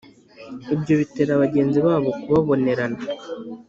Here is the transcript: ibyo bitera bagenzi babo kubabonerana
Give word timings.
ibyo 0.75 0.93
bitera 1.01 1.33
bagenzi 1.43 1.79
babo 1.85 2.09
kubabonerana 2.21 2.99